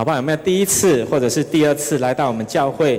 [0.00, 0.16] 好不好？
[0.16, 2.98] 有没有第一次或者是第二次来到我们教会，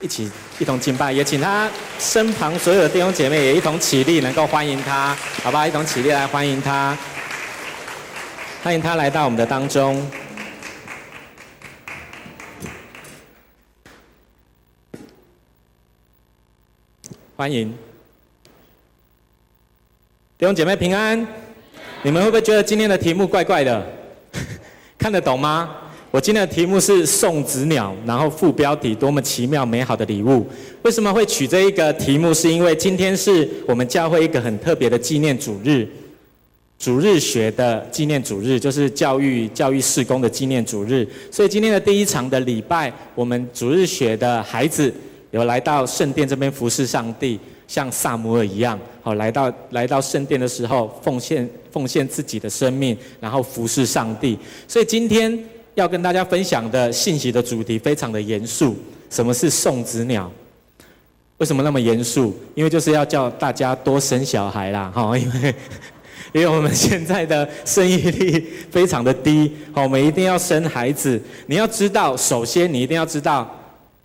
[0.00, 1.12] 一起一同敬拜？
[1.12, 5.66] 也请他身旁所有的弟兄姐妹也一同起立，能够欢迎他，好不好？
[5.66, 6.96] 一同起立来欢迎他，
[8.62, 10.10] 欢迎他来到我们的当中。
[17.36, 17.70] 欢迎
[20.38, 21.26] 弟兄姐妹平安，
[22.02, 23.86] 你们会不会觉得今天的题目怪怪的？
[25.04, 25.68] 看得懂吗？
[26.10, 30.46] 我今天的题目是送子鸟，然后副标题多么奇妙美好的礼物。
[30.80, 32.32] 为什么会取这一个题目？
[32.32, 35.86] 是因为今天是我们教会一个很特别的纪念主日，
[36.78, 41.06] 主日学的纪念主日，就是教育教育事工的纪念主日。
[41.30, 44.90] 所以今天的第一场的礼拜，我们主日学的孩子。
[45.32, 54.38] 有来到圣殿这边服侍上帝，像撒母耳一样，好来到来到圣殿的时候，奉献奉献自己的生命，然后服侍上帝。
[54.68, 55.38] 所以今天
[55.74, 58.76] 要跟大家分享的信息的主题非常的严肃。
[59.10, 60.30] 什么是送子鸟？
[61.38, 62.34] 为什么那么严肃？
[62.54, 65.54] 因为就是要叫大家多生小孩啦，哈， 因为
[66.32, 71.20] 因为我们现在的生育率非常的低，我们一定要生孩子。
[71.46, 73.48] 你要知道，首先你一定要知道。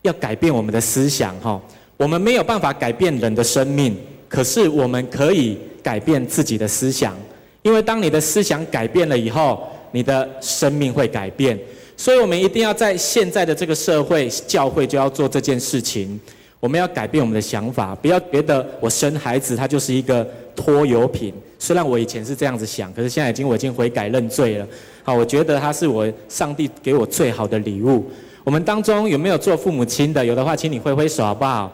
[0.04, 1.62] 要改变我们的思想，哈，
[2.00, 3.94] 我们没有办法改变人的生命，
[4.30, 7.14] 可是我们可以改变自己的思想，
[7.62, 11.60] 因为当你的思想改变了以后，你的生命会改变。
[11.98, 16.18] 所以，我们一定要在现在的这个社会，教会就要做这件事情。
[16.62, 20.26] 我们要改变我们的想法，不要觉得我生孩子他就是一个
[20.56, 21.34] 拖油瓶。
[21.60, 24.66] 虽然我以前是这样子想，可是现在已经我已经悔改认罪了。
[25.04, 28.10] 好，我觉得他是我上帝给我最好的礼物。
[28.46, 30.26] 我们当中有没有做父母亲的？
[30.26, 31.70] 有的话，请你挥挥手好不好？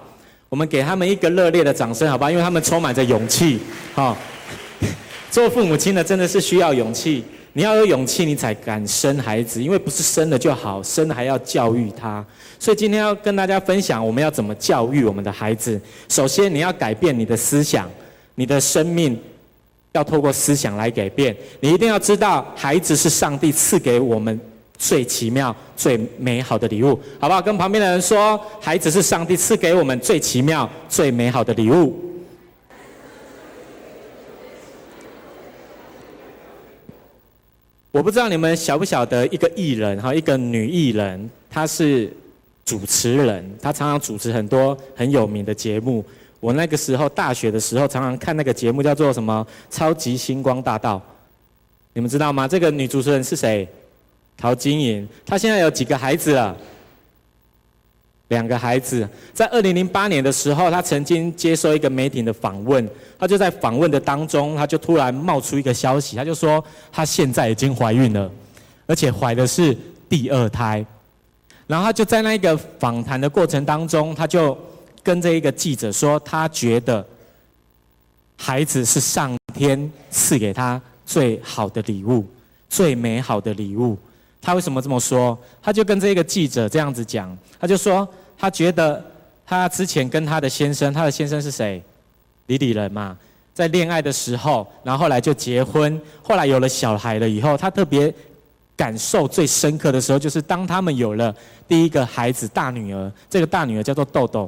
[0.55, 2.31] 我们给他们一个热烈的掌声好不好？
[2.31, 3.59] 因为他们充满着勇气。
[3.93, 4.15] 哈，
[5.29, 7.21] 做父母亲的真的是需要勇气。
[7.51, 9.61] 你要有勇气，你才敢生孩子。
[9.61, 12.25] 因为不是生了就好，生了还要教育他。
[12.57, 15.77] 所以今天要跟大家分享，我们要怎么教育我们的孩子。
[16.07, 17.91] 首先，你要改变你的思想，
[18.35, 19.19] 你的生命
[19.91, 21.35] 要透过思想来改变。
[21.59, 24.39] 你一定要知道，孩子是上帝赐给我们。
[24.77, 27.41] 最奇妙、最美好的礼物，好不好？
[27.41, 32.01] 跟旁边的人说，孩子是上帝赐给我们最奇妙、最美好的礼物。
[37.91, 42.11] 我不知道你们晓不晓得一个艺人哈，一个女艺人，她是
[42.65, 46.03] 主持人，她常常主持很多很有名的节目。
[46.41, 50.97] 我那个时候大学的时候，常常看那个节目，叫做什么《超级星光大道》，
[51.93, 52.45] 你们知道吗？
[52.45, 53.65] 这个女主持人是谁？
[54.37, 56.55] 陶晶莹，她现在有几个孩子了？
[58.29, 59.07] 两个孩子。
[59.33, 68.29] 在二零零八年的时候，她曾经接受一个媒体的访问，她就在访问的当中，她就突然冒出一个消息，她就说她现在已经怀孕了，
[68.87, 69.77] 而且怀的是
[70.09, 70.83] 第二胎。
[71.67, 74.57] 然后她就在那一个访谈的过程当中，她就
[75.03, 77.05] 跟这一个记者说，她觉得
[78.37, 82.25] 孩子是上天赐给她最好的礼物，
[82.67, 83.95] 最美好的礼物。
[84.45, 85.35] 他为什么这么说？
[85.59, 88.07] 他就跟这个记者这样子讲，他就说
[88.37, 89.03] 他觉得
[89.43, 91.81] 他之前跟他的先生，他的先生是谁？
[92.45, 93.17] 李李仁嘛，
[93.55, 98.13] 在恋爱的时候，然后后来就结婚，后来有了小孩了以后，他特别
[98.77, 101.35] 感受最深刻的时候，就是当他们有了
[101.67, 104.47] 第一个孩子大女儿，这个大女儿叫做豆豆，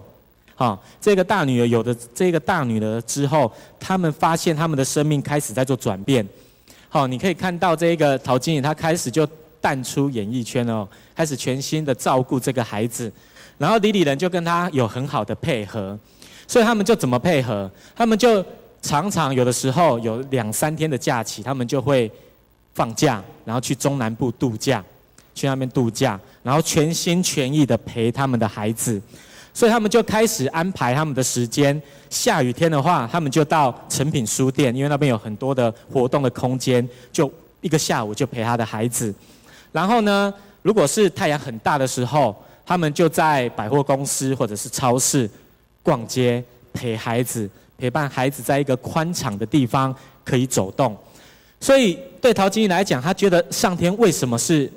[0.54, 6.24] 好，这个大女儿有的这个大女儿之后，他们发现他们的生命开始在做转变，
[6.88, 9.28] 好，你可以看到这一个陶晶莹，她开始就。
[9.68, 13.12] 淡出演艺圈哦，开始全心的照顾这个孩子，
[13.58, 16.00] 然后李李仁就跟他有很好的配合，
[16.48, 17.70] 所以他们就怎么配合？
[17.94, 18.42] 他们就
[18.82, 22.10] 常常有的时候有两三天的假期，他们就会
[22.76, 24.82] 放假，然后去中南部度假，
[25.36, 29.02] 去那边度假，然后全心全意的陪他们的孩子，
[29.54, 31.82] 所以他们就开始安排他们的时间。
[32.10, 37.30] 下雨天的话，他们就到诚品书店，因为那边有很多的活动的空间，就
[37.60, 39.14] 一个下午就陪他的孩子。
[39.72, 45.30] 然后呢，如果是太阳很大的时候，他们就在百货公司或者是超市
[45.84, 46.44] 逛街，
[46.74, 49.96] 陪孩子，陪伴孩子在一个宽敞的地方
[50.26, 50.98] 可以走动。
[51.60, 54.72] 所以对陶晶莹来讲，他觉得上天为什么是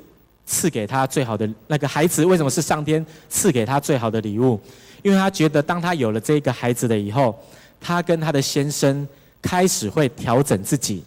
[0.45, 2.23] 赐给他最好的那个孩子？
[2.25, 4.59] 为什么是上天赐给他最好的礼物？
[5.01, 7.37] 因为他觉得，当他有了这个孩子了以后，
[7.79, 9.07] 他跟他的先生
[9.41, 11.03] 开始会调整自己，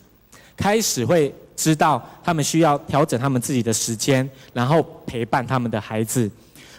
[0.57, 1.35] 开始会。
[1.57, 6.31] 知道他们需要调整他们自己的时间，然后陪伴他们的孩子，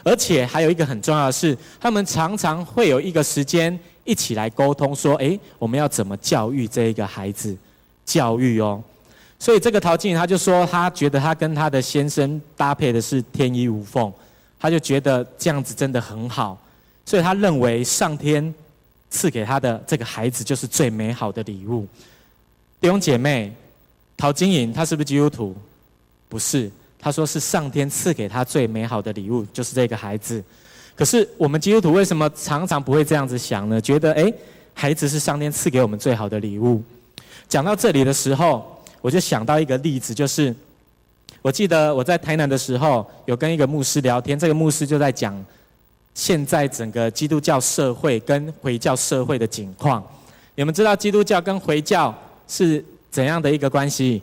[0.03, 7.55] 而且还有一个很重要的是，他们常常会有一个时间一起来沟通，说：“诶，我们要怎么教育这一个孩子？
[8.05, 8.83] 教育哦。”
[9.37, 14.11] 所以这个陶晶莹他就说，他觉得他跟他的先生搭配的是天衣无缝，
[14.59, 16.57] 他就觉得这样子真的很好，
[17.05, 18.53] 所以他认为上天
[19.09, 21.85] 赐给他的这个孩子就是最美好的礼物。
[22.79, 23.53] 弟兄姐妹，
[24.17, 25.55] 陶晶莹他是不是基督徒？
[26.27, 30.43] 不是，他说是上天赐给他最美好的礼物就是这个孩子。
[30.95, 33.79] 可是我们基督徒为什么常常不会这样子想呢？
[33.79, 34.33] 觉得诶，
[34.73, 36.81] 孩子是上天赐给我们最好的礼物。
[37.47, 40.55] 讲到这里的时候，我就想到一个例子，就是
[41.41, 45.45] 我记得我在台南的时候，有跟一个牧师聊天，这个牧师就在讲
[46.13, 50.03] 现在整个基督教社会跟回教社会的景况。
[50.55, 52.15] 你们知道基督教跟回教
[52.47, 52.83] 是
[53.15, 54.21] 怎样的一个关系？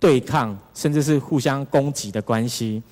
[0.00, 2.82] 对抗，甚至是互相攻击的关系。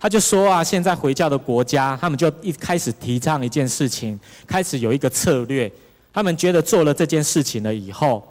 [0.00, 5.70] 他就说啊，现在回教的国家，他们就一开始提倡一件事情，开始有一个策略。
[6.14, 8.26] 他们觉得做了这件事情了以后，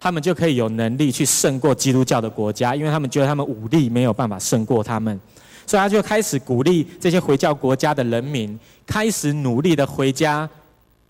[0.00, 5.20] 他们就可以有能力去胜过基督教的国家，因为他们觉得他们武力没有办法胜过他们，
[5.66, 10.48] 所以他就开始鼓励这些回教国家的人民，开始努力的回家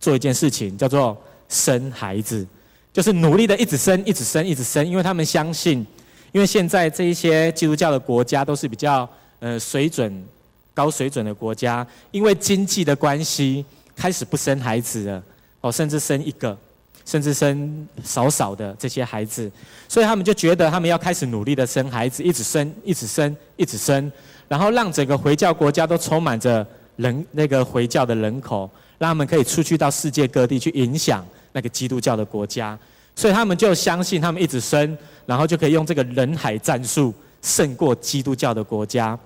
[0.01, 1.17] 做一件事情，叫做
[1.49, 2.45] 生孩子，
[2.93, 5.87] 就是努力的一直生，一直生，一直生，因为他们相信，
[6.33, 9.09] 因为现在这一些基督教的国家都是比较。
[9.45, 10.25] 呃，水准
[10.73, 13.67] 高水准的国家，因为经济的关系，
[13.97, 15.21] 开始不生孩子了，
[15.61, 16.57] 哦，甚至生一个，
[17.05, 19.51] 甚至生少少的这些孩子，
[19.89, 24.13] 所以他们就觉得他们要开始努力的生孩子，一直生，一直生，一直生，
[24.47, 32.79] 然后让整个回教国家都充满着人，那个回教的人口，让他们可以出去到世界各地去影响那个基督教的国家，
[33.15, 34.97] 所以他们就相信他们一直生，
[35.27, 39.19] 然后就可以用这个人海战术胜过基督教的国家。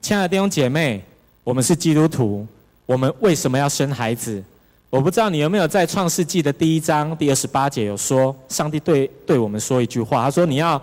[0.00, 1.04] 亲爱的弟兄姐妹，
[1.44, 2.46] 我们是基督徒，
[2.86, 4.42] 我们为什么要生孩子？
[4.90, 10.80] 我不知道你有没有在创世纪的第一章第二十八节有说，上帝对对我们说一句话，他说：“你要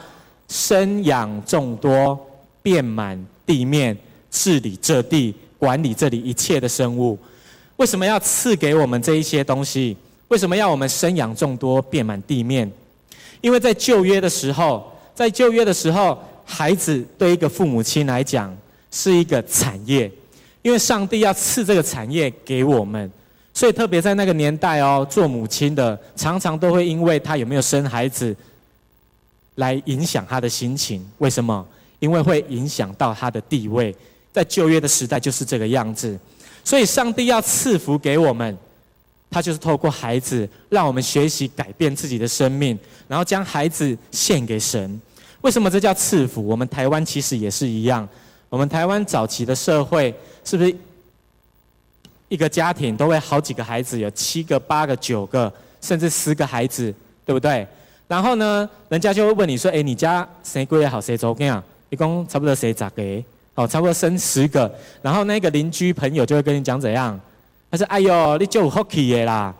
[0.47, 2.19] 生养众多，
[2.63, 3.95] 遍满地面，
[4.31, 7.19] 治理这地，管理这里一切的生物。”
[7.77, 9.95] 为什么要赐给我们这一些东西？
[10.29, 12.71] 为什么要我们生养众多，遍满地面？
[13.41, 18.55] 因为在旧约的时候，在旧约的时候，孩子对一个父母亲来讲，
[18.91, 20.11] 是一个产业，
[20.61, 23.11] 因为上帝要赐这个产业给我们，
[23.53, 28.35] 所以特别在那个年代哦，做母亲的常常都会因为他有没有生孩子，
[29.55, 31.05] 来影响他的心情。
[31.17, 31.65] 为什么？
[31.99, 33.93] 因为会影响到他的地位。
[34.31, 36.17] 在旧约的时代就是这个样子，
[36.63, 38.55] 所以上帝要赐福给我们，
[39.29, 42.77] 他就是透过孩子，让我们学习改变自己的生命，
[43.07, 44.99] 然后将孩子献给神。
[45.41, 46.45] 为什么这叫赐福？
[46.45, 48.07] 我们台湾其实也是一样。
[48.49, 50.75] 我们台湾早期的社会，是不是
[52.27, 56.93] 一个家庭都会好几个孩子，有七个、八个、九个，甚至十个孩子，
[57.25, 57.65] 对不对？
[58.07, 61.63] 然后呢，人家就会问你说：“哎，你家谁贵也好，谁走跟啊？
[61.89, 63.03] 一共差不多谁咋个？
[63.53, 64.71] 哦，差不多生十个。”
[65.01, 67.19] 然后那个邻居朋友就会跟你讲怎样？
[67.71, 69.53] 他说：“哎呦，你就有福气的啦。”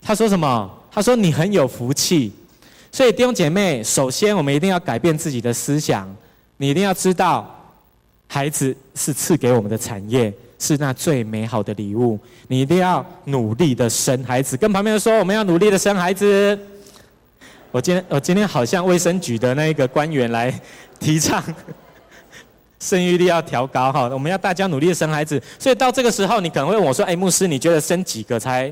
[0.00, 0.70] 他说什么？
[0.90, 2.32] 他说你很有福气。
[2.90, 6.08] 所以弟兄姐妹，首先我们一定要改变自己的思想，
[6.56, 7.50] 你一定要知道。
[8.26, 12.18] 孩子是赐给我们的产业，是那最美好的礼物。
[12.48, 14.56] 你一定要努力的生孩子。
[14.56, 16.58] 跟旁边人说，我们要努力的生孩子。
[17.70, 20.52] 我今天我今天好像卫生局的那个官员来
[20.98, 21.42] 提倡
[22.84, 25.42] 生育率要调高哈，我们要大家努力的生孩子。
[25.58, 28.70] 所以到这个时候，你可能会问我说：“哎，牧师，你觉得生几个才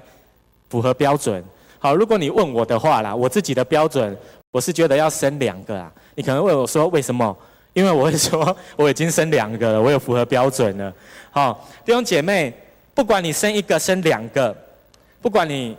[0.68, 1.42] 符合标准？”
[1.80, 4.14] 好，如果你问我的话啦，我自己的标准，
[4.50, 5.90] 我是觉得要生两个啊。
[6.14, 7.34] 你可能问我说：“为什么？”
[7.72, 10.92] 因为我会说， 我已经生两个了，我有符合标准了。
[11.30, 12.52] 好，弟兄姐妹，
[12.92, 14.54] 不管你生一个、生两个，
[15.22, 15.74] 不管你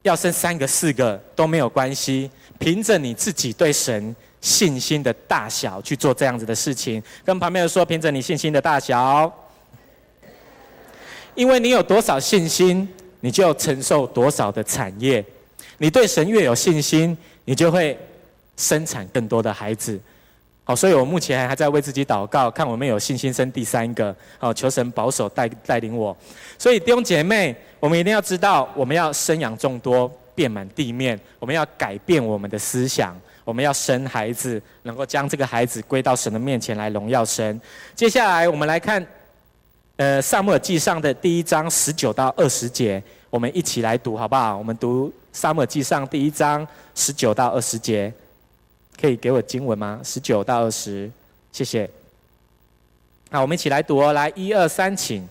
[0.00, 7.02] 要生三个、四个都没有关系，凭着你自己对神信心的大小去做这样子的事情。
[7.24, 9.32] 跟旁边人说，凭着你信心的大小，
[11.34, 12.88] 因为你有多少信心，
[13.20, 15.24] 你就承受多少的产业。
[15.78, 17.98] 你对神越有信心，你就会
[18.56, 19.98] 生产更多的孩子。
[20.64, 24.14] 好，所以我目前还在为自己祷告，看我们有信心生第三个。
[24.38, 26.14] 好，求神保守带带领我。
[26.58, 31.18] 所以弟兄姐妹，我们一定要知道，我们要生养众多，遍满地面。
[31.38, 33.18] 我们要改变我们的思想，
[33.48, 37.58] 我们要生孩子，能够将这个孩子归到神的面前来荣耀神。
[37.94, 39.02] 接下来我们来看，
[39.96, 44.58] 呃，撒母耳记上的第一章十九到二十节，我们一起来读好不好？
[44.58, 48.12] 我们读撒母耳记上第一章十九到二十节。
[49.00, 49.98] 可以给我经文吗？
[50.04, 51.10] 十九到二十，
[51.50, 51.88] 谢谢。
[53.30, 55.26] 好我们一起来读哦，来一二三，请。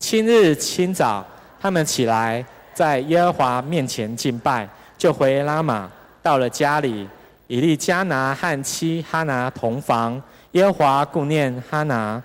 [0.00, 1.24] 清日清早，
[1.60, 5.88] 他们起来，在耶和华面前敬拜，就回拉玛，
[6.20, 7.06] 到了家里，
[7.50, 12.22] 以利加拿和妻哈拿同房，耶和华顾念哈拿，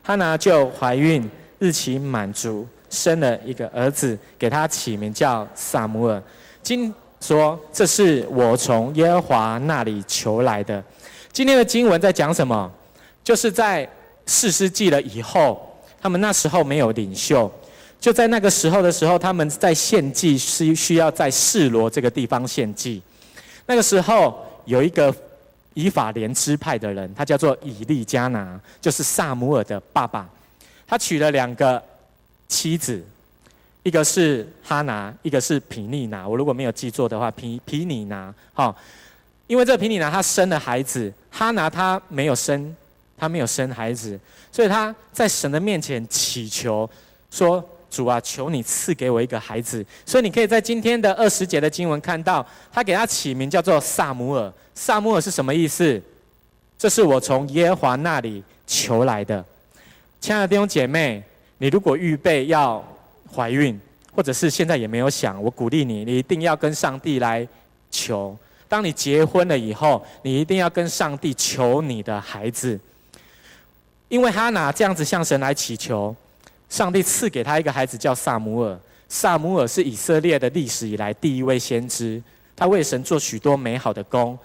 [0.00, 1.28] 哈拿就怀孕，
[1.58, 6.22] 日期满足，生了一个儿子，给他起名叫撒母耳。
[6.62, 10.80] 经说这是我从耶和华那里求来的。
[11.32, 12.70] 今天的经文在讲什么？
[13.24, 13.88] 就是在
[14.24, 17.50] 四师记了以后，他们那时候没有领袖，
[17.98, 23.02] 就在那个时候的时候，他们在献祭是需要在示罗这个地方献祭。
[23.68, 24.34] 那个时候
[24.64, 25.14] 有一个
[25.74, 30.26] 以法莲支派的人，他叫做以利加拿，就是撒母耳的爸爸。
[30.86, 31.80] 他娶了两个
[32.48, 33.04] 妻子，
[33.82, 36.26] 一个是哈拿，一个是皮尼拿。
[36.26, 38.34] 我如果没有记错的话，皮皮尼拿。
[38.54, 38.74] 好，
[39.46, 42.74] 因为这个毗尼拿他生了孩子，哈拿他没有生，
[43.18, 44.18] 他没有生孩子，
[44.50, 46.88] 所以他在神的面前祈求
[47.30, 47.62] 说。
[47.90, 49.84] 主啊，求你赐给我一个孩子。
[50.04, 54.52] 所以你可以在今天的二十节的经文看到，他给他起名叫做撒母耳。
[54.74, 56.00] 撒母耳是什么意思？
[56.78, 59.44] 这是我从耶和华那里求来的。
[60.20, 61.22] 亲爱的弟兄姐妹，
[61.58, 62.84] 你如果预备要
[63.32, 63.78] 怀孕，
[64.14, 67.46] 或者是现在也没有想，我鼓励你，你一定要跟上帝来
[67.90, 68.36] 求。
[68.68, 72.78] 当你结婚了以后，你一定要跟上帝求你的孩子，
[74.08, 76.14] 因为哈拿这样子向神来祈求。
[76.68, 78.78] 上帝赐给他一个孩子叫撒母耳。
[79.08, 82.22] 撒母耳是以色列的历史以来第一位先知，
[82.54, 84.38] 他为神做许多美好的工。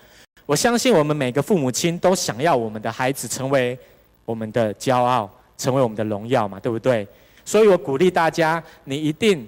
[0.46, 3.78] 我相信我们每个父母亲都想要我们的孩子成为
[4.26, 7.06] 我们的骄傲，成为我们的荣耀嘛，对不对？
[7.44, 9.46] 所以我鼓励大家，你一定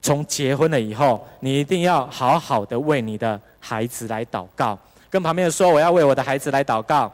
[0.00, 4.76] 从结婚了以后，你一定要好好的为你的孩子来祷告。
[5.08, 7.12] 跟旁边人说，我要为我的孩子来祷告。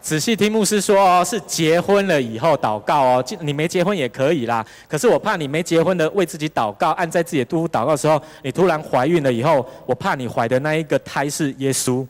[0.00, 3.24] 仔细听牧师说哦，是结婚了以后祷告哦。
[3.40, 12.06] 你没结婚也可以啦，可是我怕你没结婚的为自己祷告，按在自己的肚腹祷告的时候，你突然怀孕了以后，我怕你怀的那一个胎是耶稣，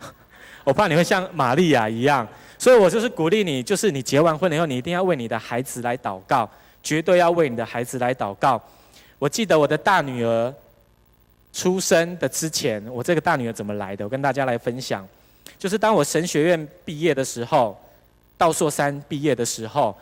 [0.64, 2.28] 我怕你会像玛利亚一样，
[2.58, 6.48] 所以我就是鼓励你，就是你结完婚了以后，你一定要为你的孩子来祷告，
[6.82, 8.60] 绝对要为你的孩子来祷告。
[9.18, 10.54] 我记得我的大女儿
[11.54, 14.04] 出生的之前，我这个大女儿怎么来的？
[14.04, 15.08] 我跟大家来分享。
[15.58, 17.78] 就是当我神学院毕业的时候，
[18.36, 19.96] 到硕三毕业的时候，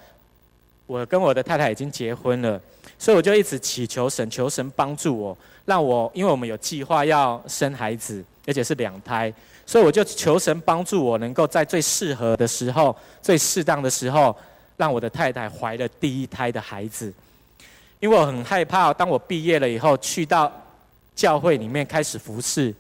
[0.87, 2.61] 我跟我的太太已经结婚了，
[2.99, 9.33] 所以我就一直祈求神，求神帮助我，让我，因为我们有计划要生孩子，而且是两胎，
[9.67, 14.35] 所以我就求神帮助我，能够在最适合的时候、最适当的时候，
[14.77, 17.13] 让我的太太怀了第一胎的孩子。
[18.01, 20.53] 因为我很害怕，当我毕业了以后，去到
[21.17, 22.73] 教会里面开始服侍，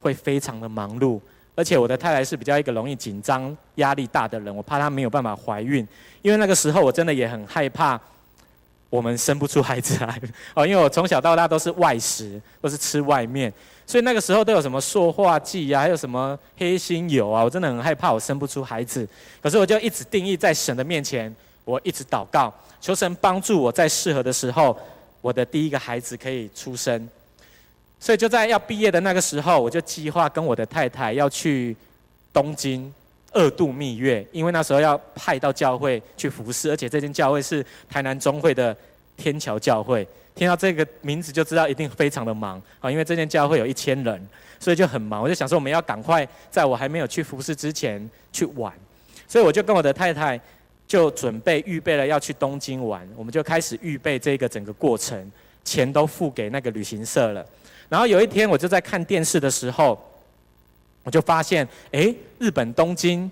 [0.00, 1.18] 会非常的忙碌。
[1.56, 5.84] 而且我的太太是比较一个容易紧张、压力大的人，我怕她没有办法怀孕，
[6.22, 7.98] 因为那个时候我真的也很害怕，
[8.90, 10.20] 我们生不出孩子来
[10.54, 13.52] 哦， 因为我从小到大都是外食，都是吃外面，
[13.86, 19.08] 所以那个时候都有什么塑化剂啊，还有什么黑心油啊，我真的很害怕我生不出孩子。
[19.42, 21.34] 可是我就一直定义在神的面前，
[21.64, 24.78] 我一直祷告，求神帮助我在适合的时候，
[25.22, 27.08] 我的第一个孩子可以出生。
[27.98, 31.74] 所以就在要毕业的那个时候，我就计划跟我的太太要去
[32.32, 32.92] 东京
[33.32, 38.76] 二度蜜月，因为那时候要派到教会去服侍，而且这间教会是台南中会的
[39.16, 40.06] 天桥教会。
[40.34, 44.28] 听到这个名字就知道一定非常的忙啊，因为这间教会有一千人，
[44.60, 45.22] 所以就很忙。
[45.22, 48.70] 我就想说，我们要赶快在我还没有去服侍之前去玩，
[49.26, 50.38] 所以我就跟我的太太
[50.86, 55.32] 就准备预备了要去东京玩，我们就开始预备这个整个过程，
[55.64, 57.44] 钱都付给那个旅行社了。
[57.88, 59.98] 然后有一天，我就在看电视的时候，
[61.02, 63.30] 我就发现，哎，日本东京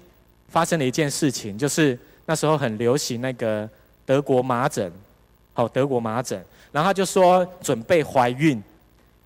[0.48, 3.68] 发生了一件事情，就是那时候很流行那个
[4.06, 4.92] 德国麻疹，
[5.52, 6.42] 好，德国麻疹。
[6.70, 8.62] 然后他就说，准备怀孕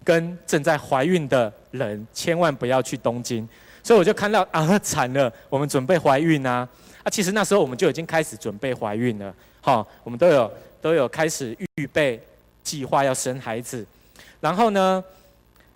[0.04, 3.48] 跟正在怀孕的人千万不要去东京。
[3.82, 6.68] 所以我就看到啊，惨了，我们准备怀孕啊！
[7.02, 12.20] 啊，其实那时候我们就已经开始准备怀孕了，好，我们都有都有开始预备
[12.62, 13.86] 计划要生孩子。
[14.40, 15.02] 然后呢，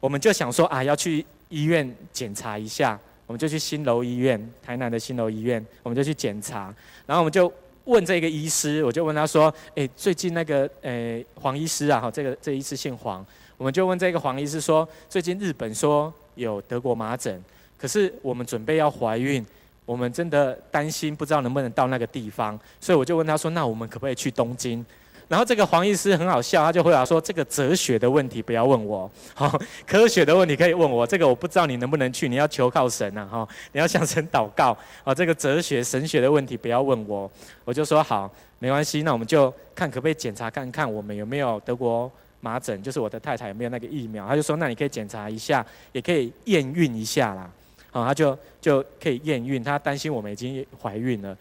[0.03, 6.75] 我们就想说啊，要去医院检查一下，我们就去新楼医院，台南的新楼医院，我们就去检查。
[7.07, 7.51] 然后我们就
[7.85, 13.25] 问这个医师，我就问他说：“诶，最近那个诶黄医师啊，哈，这个这医师姓黄，
[13.57, 17.41] 我们就问这个黄医师说，最近日本说有德国麻疹，
[17.79, 19.47] 可是我们准备要怀孕，
[19.87, 24.85] 我们真的担心不知道能不能到那个地方，所以我就问他说，那我们可不可以去东京？”
[25.33, 31.07] 然后这个黄医师很好笑，他就回答说：“这个哲学的问题不要问我， 好，科学的问题可以问我。
[31.07, 34.77] 这个我不知道你能不能去，你要求靠神呐，哈，你要向神祷告。
[35.03, 37.31] 啊，这个哲学神学的问题不要问我。”
[37.65, 47.51] 我就说：“好，没关系，那我们就看可不可以检查看看我们有没有德国麻疹，就是我的太太有没有那个疫苗，他就说那你可以检查一下，也可以验孕一下啦。
[47.91, 51.35] 好，他就就可以验孕，他担心我们已经怀孕了，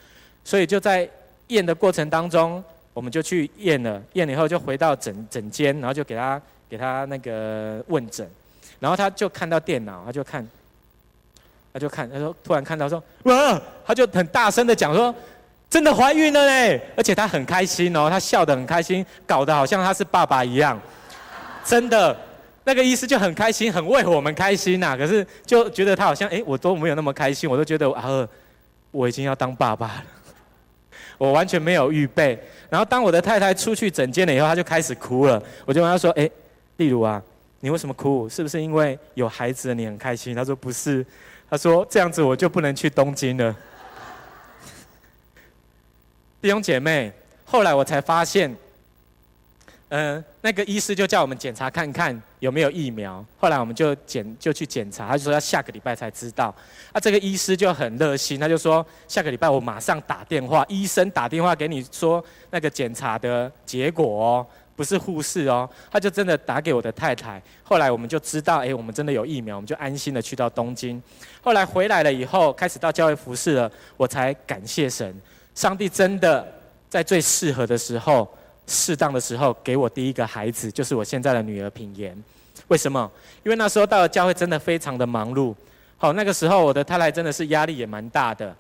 [0.46, 1.06] 所以就在
[1.48, 8.30] 验的过程当中，我们就去验了，验了以后就回到诊诊间，然后就给他给他那个问诊，
[8.80, 10.48] 然后他就看到电脑，他就看，
[11.74, 15.14] 他就看，他说突然看到说哇，他就很大声的讲说。
[15.72, 16.82] 真的怀孕了嘞！
[16.98, 20.78] 而且他很开心哦，他笑得很开心，搞得好像他是爸爸一样。
[21.64, 22.14] 真的，
[22.66, 24.98] 那个医师就很开心，很为我们开心呐。
[24.98, 28.28] 可是就觉得他好像，哎，我都没有那么开心，我都觉得啊，
[28.92, 30.04] 我已经要当爸爸了，
[31.18, 32.38] 我完全没有预备。
[32.72, 35.44] 然后当我的太太出去诊间了以后，她就开始哭了。
[35.66, 36.30] 我就问她说：“哎，
[36.78, 37.22] 例如啊，
[37.60, 38.30] 你为什么哭？
[38.30, 41.06] 是不是因为有孩子你很开心？”她说：“不是。”
[41.52, 43.54] 她说：“这样子我就不能去东京了。
[46.42, 47.12] ”弟兄姐妹，
[47.44, 48.56] 后来我才发现，
[49.90, 53.24] 嗯、那个医师就叫我们检查看看有没有疫苗。
[53.38, 56.54] 后来我们就检就去检查，他就说要下个礼拜才知道。
[56.92, 65.70] 啊，这个医师就很热心，他就说下个礼拜我马上打电话，医生打电话给你说那个检查的结果哦，不是护士哦。
[65.92, 67.40] 他就真的打给我的太太。
[67.64, 71.02] 后来我们就知道，哎，我们真的有疫苗，我们就安心的去到东京。
[71.44, 75.16] 后来回来了以后，开始到教会服侍了，我才感谢神。
[75.54, 76.52] 上帝真的
[76.90, 78.28] 在最适合的时候、
[78.68, 82.16] 适当的时候给我第一个孩子，就是我现在的女儿品言。
[82.68, 83.10] 为什么？
[83.44, 85.54] 因为那时候到了教会真的非常的忙碌。
[85.98, 88.56] 好，那个时候我的太太真的是压力也蛮大的。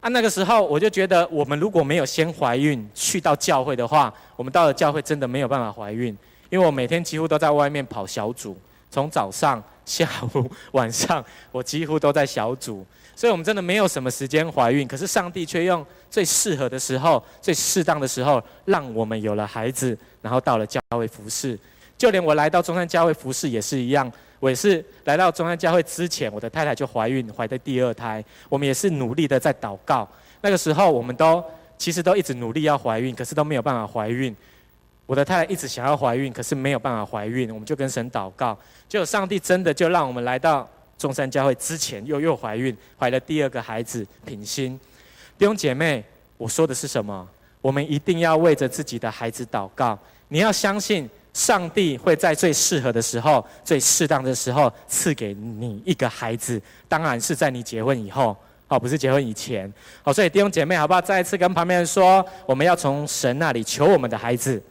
[0.00, 6.16] 啊，那个时候我就觉得，我们如果没有先怀孕去到教会的话，我们到了教会真的没有办法怀孕，
[6.50, 8.56] 因为我每天几乎都在外面跑小组，
[8.92, 12.86] 从早上、下午、晚上，我几乎都在小组。
[13.16, 21.58] 所以我们真的没有什么时间怀孕，可是上帝却用最适合的时候、最适当的时候，让我们有了孩子，然后到了教会服侍。
[21.96, 28.22] 就连我来到中山教会服侍也是一样，我也是来到中山教会之前，我的太太就怀孕，怀的第二胎。
[28.48, 30.06] 我们也是努力的在祷告。
[30.40, 31.42] 那个时候我们都
[31.78, 34.34] 其实都一直努力要怀孕，可是都没有办法怀孕。
[35.06, 38.56] 我的太太一直想要怀孕，可是没有办法怀孕，我们就跟神祷告。
[38.88, 40.68] 结果上帝真的就让我们来到。
[40.98, 44.78] 中山教会之前又又怀孕，怀了第二个孩子品心。
[45.36, 46.04] 弟兄姐妹，
[46.36, 47.28] 我说的是什么？
[47.60, 49.98] 我们一定要为着自己的孩子祷告。
[50.28, 56.60] 你要相信上帝会在最适合的时候、最适当的时候赐给你一个孩子。
[56.88, 58.36] 当然是在你结婚以后，
[58.68, 59.72] 哦，不是结婚以前。
[60.04, 61.00] 好，所以弟兄姐妹，好不好？
[61.00, 64.62] 再一次跟旁边人说，我们要从神那里求我们的孩子。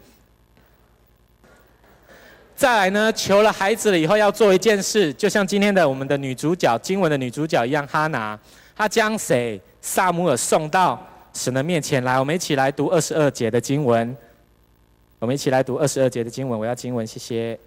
[2.61, 8.39] 再来呢，求了孩子了以后，要做一件事，就像今天的我们的女主角经文的女主角一样，哈拿，
[8.75, 12.19] 她将谁撒母耳送到神的面前来。
[12.19, 14.15] 我们一起来读二十二节的经文。
[15.17, 16.59] 我们一起来读二十二节的经文。
[16.59, 17.57] 我要经文，谢谢。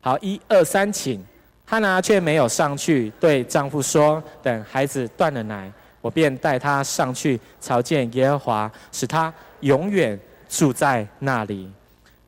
[0.00, 1.24] 好，一二三，请。
[1.64, 5.70] 哈拿却没有上去，对丈夫说：“等孩子断了奶，
[6.00, 10.18] 我便带他上去朝见耶和华，使他永远
[10.48, 11.70] 住在那里。”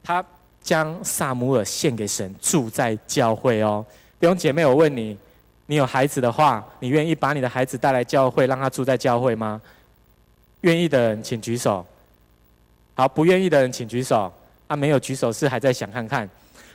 [0.05, 0.25] 他。
[0.67, 3.87] 将撒母耳献给神，住在教会哦。
[4.19, 5.17] 弟兄姐妹，我问你，
[5.67, 9.63] 你有孩子的话，你愿意把你的孩子带来教会，让他住在教会吗？
[10.63, 11.87] 愿意的人请举手。
[12.95, 14.33] 好，不愿意的人请举手。
[14.67, 16.29] 啊，没有举手是还在想看看。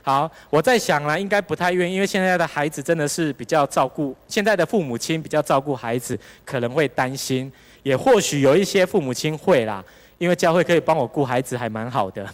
[0.03, 7.51] 好，我在想啦，应该不太愿意，因为现在的孩子真的是比较照顾，现在的父母亲比较照顾孩子，可能会担心。
[7.83, 9.83] 也或许有一些父母亲会啦，
[10.17, 12.25] 因为教会可以帮我顾孩子，还蛮好的。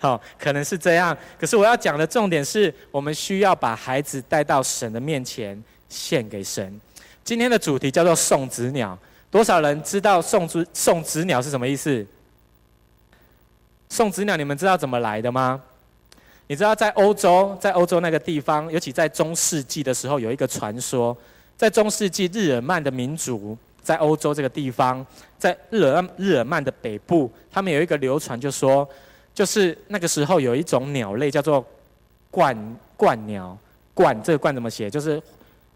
[0.00, 1.14] 好，可能是这样。
[1.38, 6.80] 可是我要讲的重点是，我们需要把孩子带到神的面前，献给神。
[7.22, 8.98] 今天的主题叫做送子鸟。
[9.30, 12.04] 多少人知道送子送子鸟是什么意思？
[13.90, 15.60] 送子鸟，你们知道怎么来的吗？
[16.46, 21.14] 你知道在欧洲，在欧洲那个地方，尤其在中世纪的时候，有一个传说，
[21.58, 25.06] 在中世纪日耳曼的民族，在欧洲这个地方，
[25.38, 28.88] 在日耳日耳曼的北部，他们有一个流传，就说。
[29.32, 31.64] 就是那个时候有一种鸟类叫做
[32.32, 32.56] 鸛
[32.98, 33.56] 鸛鸟，
[33.94, 34.90] 鸛这个鸛怎么写？
[34.90, 35.22] 就是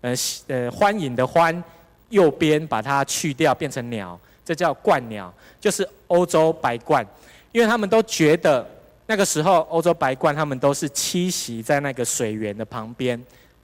[0.02, 0.14] 呃
[0.48, 1.62] 呃欢迎的欢，
[2.10, 7.06] 右边把它去掉变成鸟，这叫鸛鸟，就是欧洲白鸛，
[7.52, 8.68] 因为他们都觉得
[9.06, 13.18] 那个时候欧洲白鸛他们都是栖息在那个水源的旁边，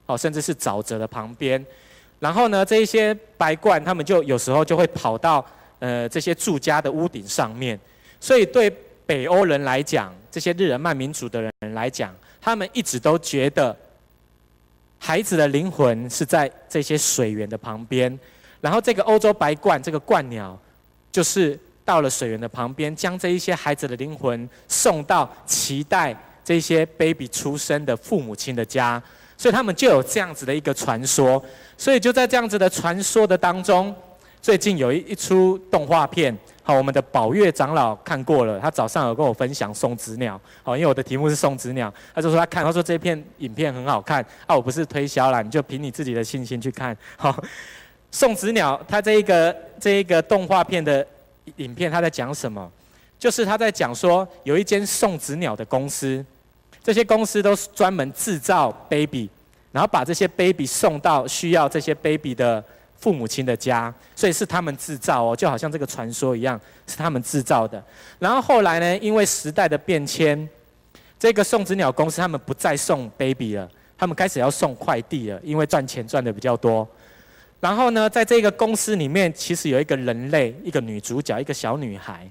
[0.06, 1.64] 哦，甚至是沼泽的旁边，
[2.20, 5.44] 然后呢，这一些白鸛他们就有时候就会跑到
[5.80, 7.78] 呃这些住家的屋顶上面，
[8.20, 8.72] 所以对。
[9.10, 13.76] 北欧人来讲，这些日耳曼民族的人来讲，他们一直都觉得
[15.00, 18.16] 孩子的灵魂是在这些水源的旁边。
[18.60, 20.56] 然后这个欧洲白鹳，这个鹳鸟，
[21.10, 29.02] 就是到了水源的旁边，将这一些孩子的灵魂送到期待这些 baby 出生的父母亲的家，
[29.36, 31.44] 所以他们就有这样子的一个传说。
[31.76, 33.92] 所以就在这样子的传说的当中，
[34.40, 47.34] 最近有一一出动画片，好，我们的宝月长老看过了，他早上有跟我分享送子鸟，好，因为我的题目是送子鸟，他就说他看，他说这片影片很好看，啊，我不是推销啦，你就凭你自己的信心去看，好，
[48.10, 51.06] 送子鸟，他这一个这一个动画片的
[51.56, 52.70] 影片，他在讲什么？
[53.18, 56.24] 就是他在讲说，有一间送子鸟的公司，
[56.82, 59.28] 这些公司都是专门制造 baby，
[59.72, 62.64] 然后把这些 baby 送到需要这些 baby 的
[63.00, 67.82] 父母亲的家，所以是他们制造哦，就好像这个传说一样，是他们制造的。
[68.18, 70.48] 然后后来呢，因为时代的变迁，
[71.18, 76.86] 这个送子鸟公司他们不再送 baby 了，他们开始要送快递了，因为赚钱赚得比较多。
[77.58, 82.26] 然后呢，在这个公司里面，其实有一个人类，一个女主角，一个小女孩。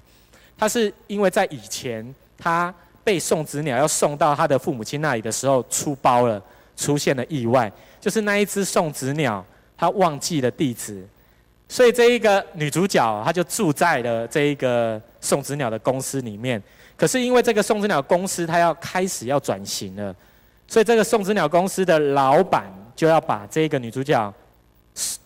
[0.58, 6.42] 她是因为在以前，她被送子鸟要送到她的父母亲那里的时候出包了，
[6.76, 9.44] 出现了意外，就是那一只送子鸟，
[9.80, 11.02] 他忘记了地址，
[11.66, 16.62] 所以这一个女主角，她就住在了这一个送子鸟的公司里面。
[16.98, 20.14] 可是因为这个送子鸟公司，它要开始要转型了，
[20.68, 24.34] 所以这个送子鸟公司的老板就要把这个女主角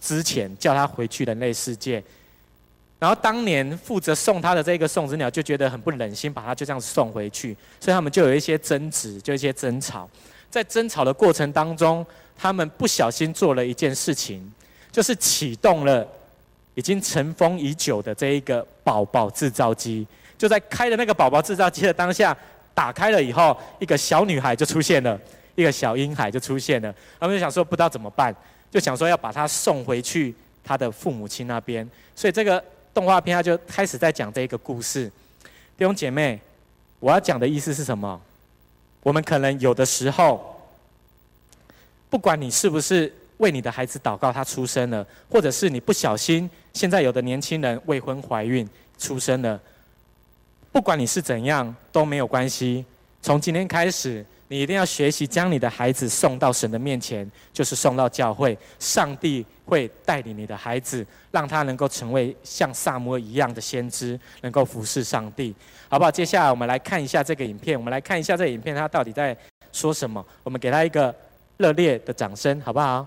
[0.00, 2.00] 之前叫她回去人类世界。
[3.00, 10.08] 然后当年负责送她的这个送子鸟就觉得很不忍心把她就这样送回去，所以他们就有一些争执，就一些争吵。
[10.48, 14.52] 在争吵的过程当中，他们不小心做了一件事情，
[14.90, 16.06] 就是启动了
[16.74, 20.06] 已经尘封已久的这一个宝宝制造机。
[20.36, 22.36] 就在开的那个宝宝制造机的当下，
[22.74, 25.18] 打开了以后，一个小女孩就出现了，
[25.54, 26.94] 一个小婴孩就出现了。
[27.18, 28.34] 他们就想说不知道怎么办，
[28.70, 31.88] 就想说要把她送回去他的父母亲那边。
[32.14, 32.62] 所以这个。
[32.94, 35.10] 动画片它就开始在讲这一个故事，
[35.76, 36.40] 弟兄姐妹，
[37.00, 38.20] 我要讲的意思是什么？
[39.02, 40.53] 我们可能有的时候，
[42.14, 48.64] 不管你是不是为你的孩子祷告，他出生了，或者是你不小心，现在有的年轻人未婚怀孕
[48.96, 49.60] 出生了，
[50.70, 52.84] 不管你是怎样都没有关系。
[53.20, 54.24] 从今天开始。
[54.48, 58.56] 你一定要学习将你的孩子送到神的面前，就是送到教会。
[58.78, 65.52] 上帝会带领你的孩子，让他能够成为像撒摩一样的先知，能够服侍上帝，
[65.88, 66.10] 好不好？
[66.10, 69.36] 接下来我们来看一下这个影片，我们来看一下这个影片，它到底在
[69.72, 70.24] 说什么？
[70.44, 71.12] 我们给他一个
[71.56, 73.06] 热烈的掌声，好不好？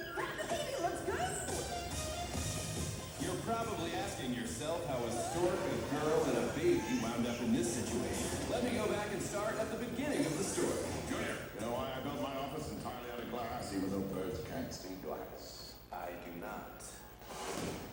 [4.21, 8.27] asking yourself how a stork, a girl, and a baby wound up in this situation.
[8.51, 10.77] Let me go back and start at the beginning of the story.
[11.09, 14.39] Junior, you know why I built my office entirely out of glass, even though birds
[14.47, 15.73] can't see glass?
[15.91, 17.90] I do not.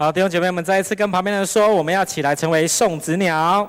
[0.00, 3.68] 好，弟兄姐妹们，再一次跟旁边的人说，我们要起来成为送子鸟。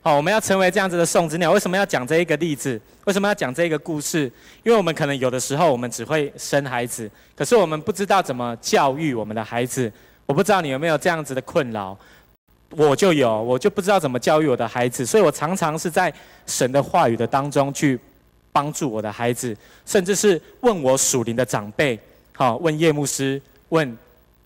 [0.00, 1.52] 好，我们要成为这样子的送子鸟。
[1.52, 2.80] 为什么要讲这一个例子？
[3.04, 4.32] 为什么要讲这个故事？
[4.62, 9.92] 因为我们可能有的时候，我们只会生孩子，可是我们不知道怎么教育我们的孩子。
[10.24, 11.94] 我不知道你有没有这样子的困扰，
[12.70, 16.10] 我就有，我就不知道怎么教育我的孩子，所以我常常是在
[16.46, 18.00] 神的话语的当中去
[18.52, 22.00] 帮助我的孩子，甚至是问我属灵的长辈，
[22.32, 23.38] 好，问叶牧师。
[23.70, 23.96] 问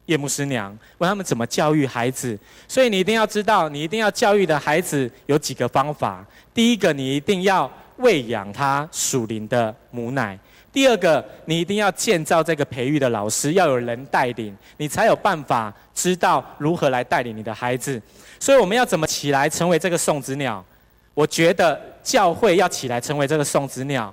[0.06, 2.38] 叶牧师娘，问他们怎么教育孩子。
[2.66, 6.24] 所以你一定要知道，你一定要教育的孩子有几个方法。
[6.52, 10.36] 第一个，你一定要喂养他属灵的母奶；
[10.72, 18.00] 第二个，你一定要建造这个培育的老师，要有人带领，你才有办法知道如何来带领你的孩子。
[18.38, 20.64] 所以我们要怎么起来成为这个送子鸟？
[21.12, 24.12] 我觉得教会要起来成为这个送子鸟。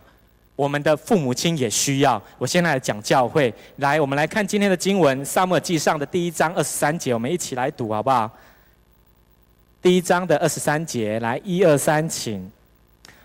[0.58, 2.20] 我们的父母亲也需要。
[2.40, 8.30] 我现在来讲教会，来，我们来看今天的经文《撒母耳记上》的第一章二十三节，我们一起来读好不好？
[9.84, 12.52] 第一章的二十三节，来，一二三，请。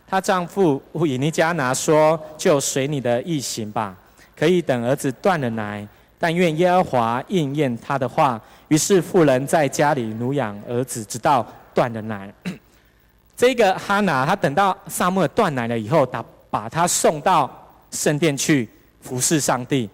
[0.07, 3.97] 她丈夫以尼迦拿说：“就随你的意行吧，
[4.37, 12.31] 可以等儿子断了奶，但愿耶和华应验他的话。”于是妇人在家里乳养儿子，直到断了奶。
[13.35, 16.23] 这个哈拿，她等到撒母耳断奶了以后，打。
[16.53, 17.51] 把他送到
[17.91, 18.69] 圣殿去
[19.01, 19.89] 服侍上帝，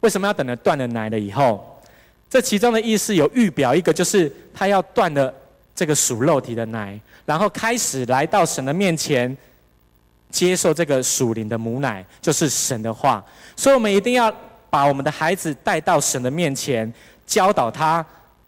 [0.00, 1.80] 为什么要等着断了奶了以后？
[2.28, 5.32] 这其中的意思有预表一个，就是他要断了
[5.74, 9.34] 这个属肉体的奶，然后开始来到神的面前，
[10.30, 13.24] 接受这个属灵的母奶，就是神的话。
[13.56, 14.30] 所以，我们一定要
[14.68, 16.92] 把我们的孩子带到神的面前，
[17.26, 18.04] 教导他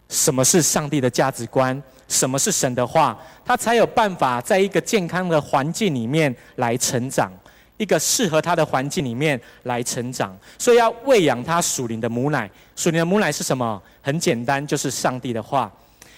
[0.07, 7.31] 什么是上帝的价值观，什么是神的话，他才有办法在一个健康的环境里面来成长。
[7.77, 12.49] 一个适合他的环境里面来成长，所以要喂养他属灵的母奶。
[12.75, 13.81] 属灵的母奶是什么？
[14.01, 15.71] 很简单，就是上帝的话。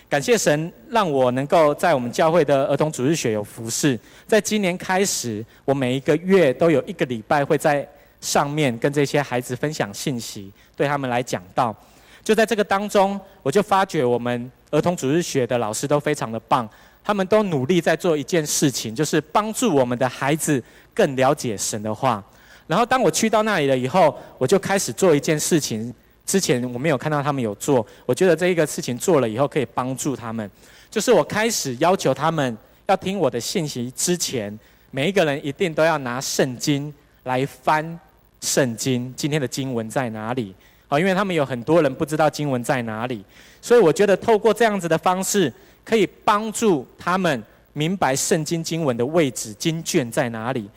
[0.09, 3.99] 感谢神，让我能够在我们教会的儿童主日学有服侍。
[4.25, 7.85] 在今年开始，我每一个月都有一个礼拜会在
[8.21, 11.75] 上面跟这些孩子分享信息，对他们来讲道。
[12.23, 16.69] 就在这个当中，我就发觉我们儿童主日学的老师都非常的棒，
[17.03, 20.63] 他们都努力在做一件事情，就是帮助我们的孩子。
[20.97, 22.23] 更了解神的话，
[22.65, 25.93] 然后当我去到那里了以后，我就开始做一件事情。
[26.25, 30.49] 之前我没有看到他们有做，我觉得这一个事情做了以后可以帮助他们。
[30.89, 32.57] 就是我开始要求他们
[32.88, 36.91] 要听我的信息之前，每一个人一定都要拿圣经
[37.25, 37.97] 来翻
[38.41, 40.55] 圣经，今天的经文在哪里？
[40.88, 43.23] 好，因为他们有很多人不知道经文在哪里，
[43.62, 45.53] 所以我觉得透过这样子的方式，
[45.86, 47.43] 可以帮助他们。
[47.73, 50.67] 明白圣经经文的位置，经卷在哪里？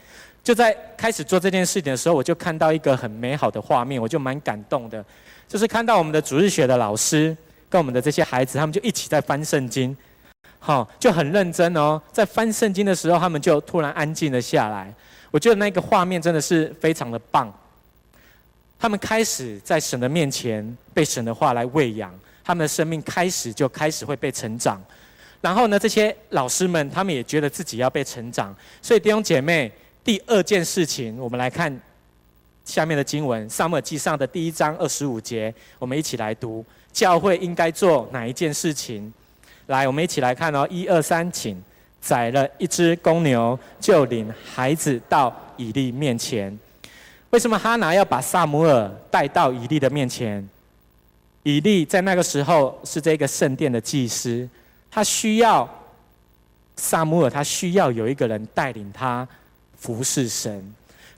[0.42, 5.05] 就在开始做这件事情的时候，我就看到一个很美好的画面，我就蛮感动的。
[5.46, 7.37] 就是看到我们的主日学的老师
[7.68, 9.96] 跟我们的这些孩子，他们就一起在翻圣经，
[10.59, 12.00] 好，就很认真哦。
[12.12, 14.92] 在翻圣经的时候，他们就突然安静了下来。
[15.31, 17.53] 我觉得那个画面真的是非常的棒。
[18.79, 24.83] 他们开始在神的面前被神的话来喂养，他们的生命开始就开始会被成长。
[25.40, 29.70] 然后呢，这些老师们他们也觉得自己要被成长，所以弟兄姐妹，
[30.02, 31.80] 第二件事情，我们来看
[32.64, 36.64] 下面的经文，《撒母耳记上》的第一章二十五节，我们一起来读。
[36.92, 39.12] 教会应该做哪一件事情？
[39.66, 41.62] 来，我们一起来看哦，一二三，请。
[42.00, 46.58] 宰了一只公牛，就领孩子到以利面前。
[47.28, 50.48] 为什么哈拿要把撒母耳带到以利的面前？
[51.42, 54.48] 以利在那个时候是这个圣殿的祭司。
[54.90, 55.68] 他需要
[56.74, 59.28] 撒母耳，他需要有一个人带领他
[59.80, 60.62] 服侍神。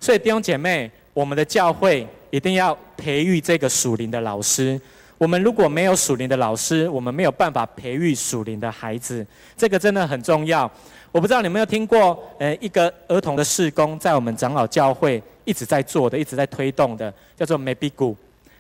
[0.01, 4.81] 所以弟兄姐妹，我们的教会一定要培育这个属灵的老师。
[5.19, 9.25] 我们如果没有属灵的老师，我们没有办法培育属灵的孩子。
[9.57, 10.71] 这个真的很重要。
[11.13, 18.17] 我不知道你有没有听过，呃，一个儿童的事工，在我们长老教会一直在做的，一直在推动的，叫做 Maybe Gu。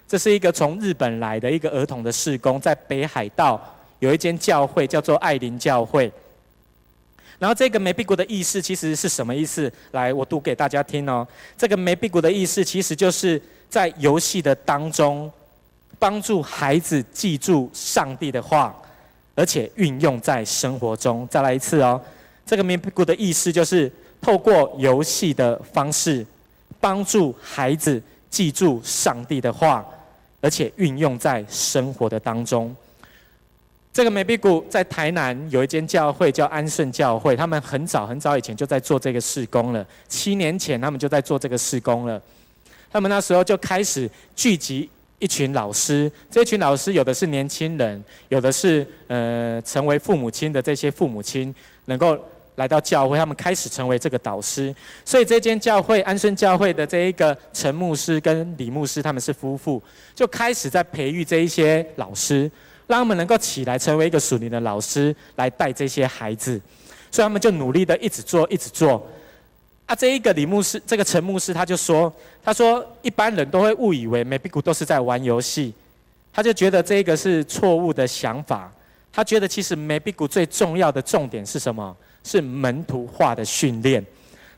[0.07, 3.61] 这是一个从日本来的一个儿童的事工，在北海道。
[4.01, 6.13] 有一间教会叫做爱灵教会，
[7.43, 9.71] 然后这个梅比古的意思其实是什么意思？
[9.91, 11.27] 来，我读给大家听哦。
[11.59, 15.29] 这个梅比古的意思其实就是在游戏的当中，
[15.99, 18.73] 帮助孩子记住上帝的话，
[19.35, 21.27] 而且运用在生活中。
[21.29, 22.01] 再来一次哦，
[22.47, 26.25] 这个梅比古的意思就是透过游戏的方式，
[26.79, 28.01] 帮助孩子
[28.31, 29.85] 记住上帝的话，
[30.41, 32.73] 而且运用在生活的当中。
[33.93, 39.87] 这个美比谷在台南有一间教会叫安顺教会，他们很早很早以前就在做这个事工了。
[40.09, 42.21] 七年前他们就在做这个事工了。
[42.91, 52.19] 他们那时候就开始聚集一群老师，这群老师有的是年轻人，有的是呃成为父母亲的这些父母亲，能够
[52.57, 54.75] 来到教会，他们开始成为这个导师。
[55.05, 59.83] 所以这间教会安顺教会的这一个陈牧师跟李牧师，他们是夫妇，
[60.15, 62.51] 就开始在培育这一些老师，
[62.87, 66.61] 让他们能够起来成为一个属灵的老师，来带这些孩子。
[67.11, 69.07] 所以他们就努力的一直做，一直做。
[69.87, 75.75] 啊，这一个李牧师，这个陈牧师，他就说：“他说一般人都会误以为美比谷都是在玩游戏，
[76.33, 78.73] 他就觉得这个是错误的想法。
[79.13, 81.95] 他觉得其实美比谷最重要的重点是什么？
[82.25, 84.03] 是门徒化的训练。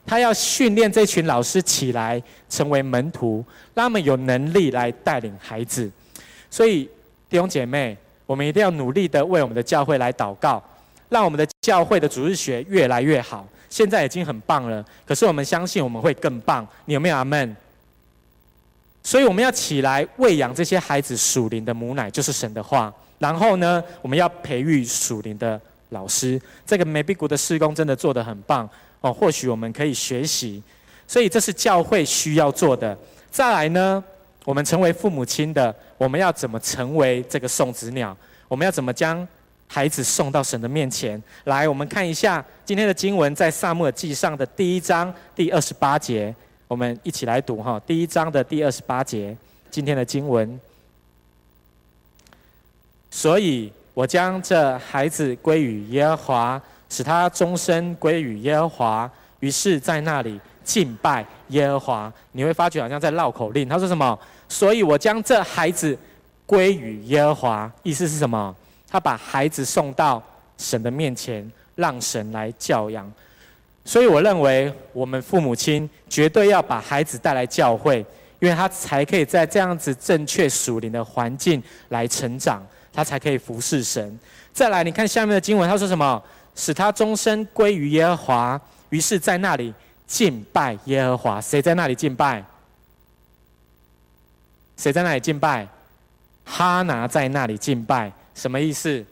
[0.06, 5.90] 他要训练这群老师起来成为门徒，让他们有能力来带领孩子。
[6.50, 6.84] 所以
[7.28, 10.62] 弟兄姐妹，我们一定要努力的为我们的教会来祷告，
[11.08, 16.64] 让我们的教会的主日学越来越好。”现在已经很棒了，可是我们相信我们会更棒。
[16.84, 17.56] 你有没有阿门？
[19.02, 22.94] 所以我们要起来喂养这些孩子属灵的母奶，就是神的话。
[23.18, 26.40] 然后呢，我们要培育属灵的老师。
[26.64, 28.68] 这个美比谷的施工真的做得很棒
[29.00, 30.62] 哦，或许我们可以学习。
[31.08, 32.96] 所以这是教会需要做的。
[33.28, 34.04] 再来呢，
[34.44, 38.16] 我们成为父母亲的，我们要怎么成为这个送子鸟？
[38.48, 39.26] 我们要怎么将？
[39.66, 46.32] 孩子送到神的面前来，我们看一下今天的经文，在撒母耳记上的第一章第二十八节，
[46.68, 47.80] 我们一起来读哈。
[47.86, 49.34] 第一章的第二十八节，
[49.70, 50.60] 今天的经文。
[53.10, 59.10] 所以我将这孩子归与耶和华，使他终身归于耶和华。
[59.40, 62.12] 于是，在那里敬拜耶和华。
[62.32, 63.68] 你会发觉好像在绕口令。
[63.68, 64.16] 他说什么？
[64.48, 65.96] 所以我将这孩子
[66.46, 68.54] 归于耶和华，意思是什么？
[68.88, 70.22] 他把孩子送到
[70.56, 73.10] 神的面前，让神来教养。
[73.84, 77.98] 所以我认为，我们父母亲绝对要把孩子带来教会，
[78.38, 84.18] 因为他才可以在这样子正确属灵的环境来成长，他才可以服侍神。
[84.52, 86.22] 再来，你看下面的经文，他说什么？
[86.54, 89.74] 使他终身归于耶和华，于是在那里
[90.06, 91.40] 敬拜耶和华。
[91.40, 92.42] 谁在那里敬拜？
[94.84, 95.66] 谁在那里敬拜？
[96.44, 98.12] 哈拿在那里敬拜。
[98.34, 99.02] 什么意思？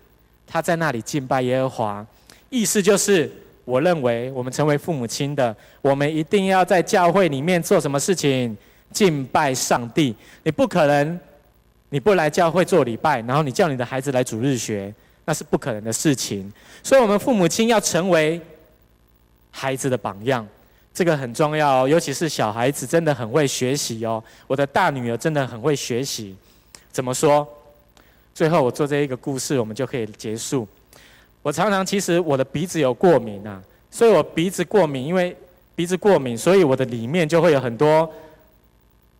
[0.46, 2.06] 他在那里敬拜耶和华，
[2.50, 3.32] 意思就是，
[3.64, 8.54] 我认为我们成为父母亲的，我们一定要在教会里面做什么事情？
[8.90, 10.14] 敬拜上帝。
[10.42, 11.18] 你不可能，
[11.88, 14.92] 你不来教会做礼拜，然后你叫你的孩子来主日学，
[15.24, 16.52] 那是不可能的事情。
[16.82, 18.38] 所以，我们父母亲要成为
[19.50, 20.46] 孩子的榜样，
[20.94, 21.88] 这个很重要哦。
[21.88, 24.22] 尤其是小孩子，真的很会学习哦。
[24.46, 26.36] 我的大女儿真的很会学习，
[26.90, 27.46] 怎么说？
[28.34, 30.66] 最后，我做这一个故事，我们就可以结束。
[31.42, 35.36] 我常常其实我的鼻子有过敏啊，所以我鼻子过敏，因为
[35.74, 38.10] 鼻子过敏，所以我的里面就会有很多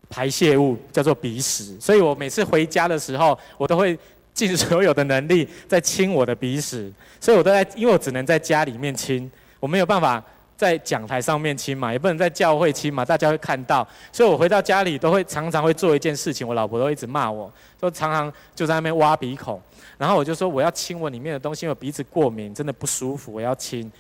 [0.09, 1.77] 排泄物，叫做鼻屎。
[1.81, 3.99] 所以我每次回家的时候，我都会
[4.33, 6.93] 尽所有的能力在清我的鼻屎。
[7.21, 9.31] 所以我都在，因为我只能在家里面清，
[9.61, 10.23] 我没有办法。
[10.63, 19.61] 在讲台上面亲嘛，也不能在教会亲嘛，大家会看到，所以我回到家里都会常常会做一件事情，我老婆都一直骂我，说常常就在那边挖鼻孔，
[19.99, 23.91] 然后我就说我要亲我里面的东西，因为我鼻子过敏，真的不舒服，我要亲。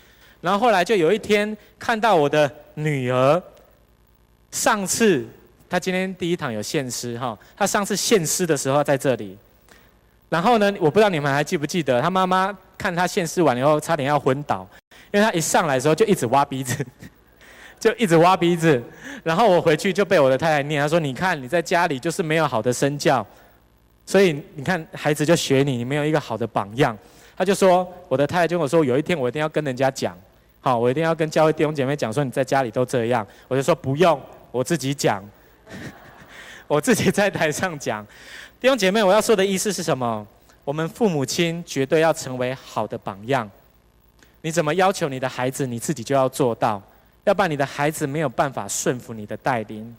[0.40, 3.42] 然后后来就有一天看到我的女儿，
[4.52, 5.26] 上次
[5.68, 9.36] 她今天第一堂有献诗哈，她上次献诗的时候在这里，
[10.28, 14.64] 然后呢，我不知道你们还记不记得，她妈妈看她献诗完以后差点要昏倒。
[15.12, 16.84] 因为他一上来的时候就一直挖鼻子，
[17.78, 18.82] 就一直挖鼻子，
[19.22, 23.24] 然后我回去就被我的太太念，她说：“你看你在家里就是没有好的身教，
[24.06, 26.96] 所以你看孩子就学你，你没有一个好的榜样。”
[27.36, 30.16] 他就说：“我的太太跟我说，有一天我一定要跟人家讲，
[30.60, 35.22] 好，我一定要跟教会弟兄姐妹讲说你在家里都这样。”我就说：“不用，我自己讲，
[36.68, 38.06] 我自己在台上讲。”
[38.60, 40.26] 弟兄姐妹，我要说的意思是什么？
[40.64, 43.50] 我们父母亲绝对要成为好的榜样。
[44.42, 46.82] 你怎么要求你的孩子，你自己就要做到，
[47.24, 49.96] 要不然你的孩子没有办法顺服你的带领。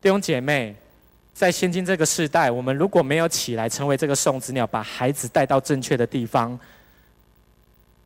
[0.00, 0.74] 弟兄姐妹，
[1.34, 6.58] 在现今这个时代，我们如果没有起来成为这个送子鸟，把孩子带到正确的地方，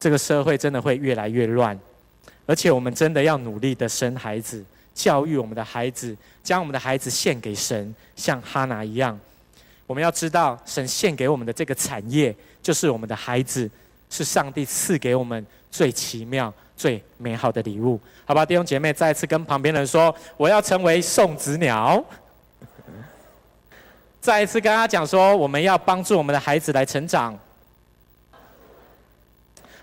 [0.00, 1.78] 这个社会真的会越来越乱。
[2.46, 9.18] 而且我们真的要努力的生孩子，教育我们的孩子，将我们的孩子献给神，像哈拿一样。
[9.86, 13.70] 我们要知道，神献给我们的这个产业，就是我们的孩子。
[14.12, 22.04] 是上帝赐给我们最奇妙、最美好的礼物，好吧，弟兄姐妹，再一次跟旁边人说，我要成为送子鸟。
[24.20, 27.32] 再一次跟他讲说，我们要帮助我们的孩子来成长，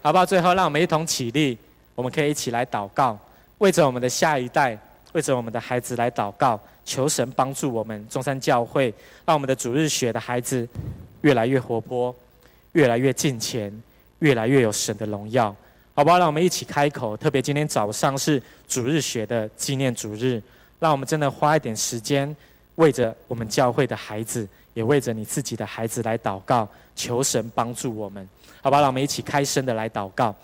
[0.04, 0.24] 好不好？
[0.24, 1.58] 最后，让我们一同起立，
[1.96, 3.18] 我们可以一起来祷告，
[3.58, 4.78] 为着我们的下一代，
[5.14, 6.60] 为着我们的孩子来祷告。
[6.86, 8.94] 求神帮助我们中山教会，
[9.26, 10.68] 让我们的主日学的孩子
[11.22, 12.16] 越来越活泼，
[12.72, 13.72] 越来越进前，
[14.20, 15.56] 越来越有神的荣耀，
[15.94, 16.18] 好不好？
[16.18, 17.16] 让我们一起开口。
[17.18, 20.42] 特别今天早上是主日学的纪念主日，
[20.80, 22.34] 让我们真的花一点时间，
[22.76, 28.28] 为着我们教会的孩子，也为着你自己的孩子来祷告，求神帮助我们，
[28.62, 28.80] 好吧？
[28.80, 30.36] 让我们一起开声的来祷告。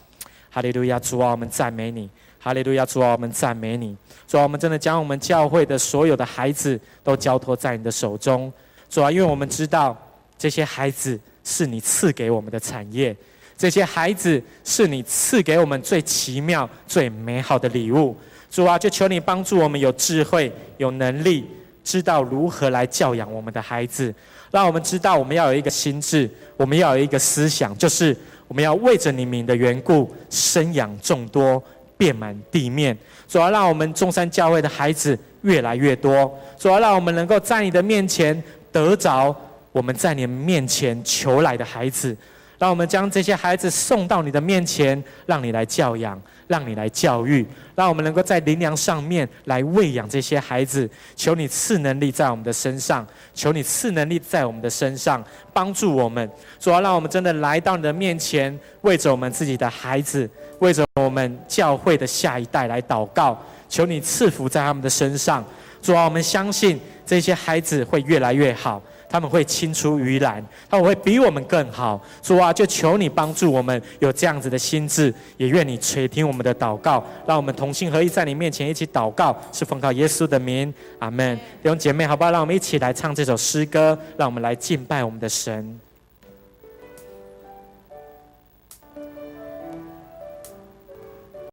[0.50, 2.10] 哈利路亚，主啊，我们赞美你。
[2.40, 3.98] 哈利路亚，主啊，我们赞美你。
[4.26, 8.52] 主啊，我们真的将我们教会的所有的孩子都交托在你的手中。
[8.90, 9.98] 主啊，因为我们知道
[10.38, 13.14] 这些孩子是你赐给我们的产业，
[13.58, 18.16] 这些孩子是你赐给我们最奇妙、最美好的礼物。
[18.50, 21.46] 主啊，就求你帮助我们有智慧、有能力，
[21.84, 24.14] 知道如何来教养我们的孩子。
[24.52, 28.16] 让我们知道，我们要有一个心智，我们要有一个思想，就是
[28.48, 31.62] 我们要为着你名的缘故，生养众多。
[31.98, 36.30] 遍满地面，主要让我们中山教会的孩子越来越多，
[36.60, 39.34] 主要让我们能够在你的面前得着
[39.72, 42.14] 我们在你面前求来的孩子，
[42.58, 47.46] 让我们将这些孩子送到你的面前，让你来教养，让你来教育，
[47.76, 50.90] 让我们能够在灵粮上面来喂养这些孩子。
[51.16, 56.30] 求你赐能力在我们的身上，求你赐能力在我们的身上，帮助我们，
[56.60, 60.30] 主要让我们真的来到你的面前，为着我们自己的孩子。
[60.60, 63.38] 为着我们教会的下一代来祷告，
[63.68, 65.44] 求你赐福在他们的身上。
[65.82, 72.02] 主啊，我们相信这些孩子会越来越好，他们会青出于蓝，他们会比我们更好。
[72.22, 81.36] 主啊，就求你帮助我们有这样子的心智，也愿你垂听我们的祷告，让我们同心合一在你面前一起祷告，是奉靠耶稣的名，阿门。
[81.62, 82.32] 弟兄姐妹，好不好？
[82.32, 85.80] 让我们一起来唱这首诗歌，让我们来敬拜我们的神。